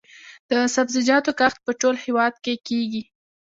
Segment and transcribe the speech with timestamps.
[0.49, 3.03] د سبزیجاتو کښت په ټول هیواد کې کیږي